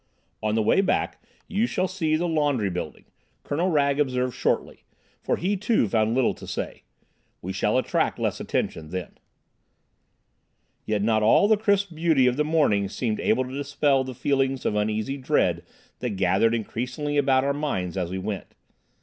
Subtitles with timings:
[0.41, 3.05] "On the way back you shall see the laundry building,"
[3.43, 4.83] Colonel Wragge observed shortly,
[5.21, 6.81] for he, too, found little to say.
[7.39, 9.19] "We shall attract less attention then."
[10.87, 14.65] Yet not all the crisp beauty of the morning seemed able to dispel the feelings
[14.65, 15.63] of uneasy dread
[15.99, 18.55] that gathered increasingly about our minds as we went.